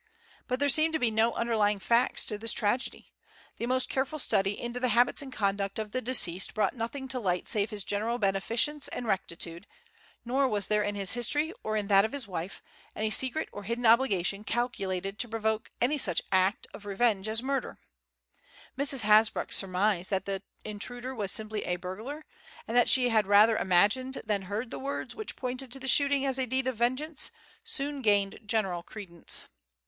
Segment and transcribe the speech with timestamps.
[0.47, 3.13] But there seemed to be no underlying facts to this tragedy.
[3.57, 7.19] The most careful study into the habits and conduct of the deceased brought nothing to
[7.19, 9.67] light save his general beneficence and rectitude,
[10.25, 12.63] nor was there in his history or in that of his wife,
[12.95, 17.77] any secret or hidden obligation calculated to provoke any such act of revenge as murder.
[18.75, 19.01] Mrs.
[19.01, 22.25] Hasbrouck's surmise that the intruder was simply a burglar,
[22.67, 26.25] and that she had rather imagined than heard the words which pointed to the shooting
[26.25, 27.29] as a deed of vengeance,
[27.63, 29.47] soon gained general credence.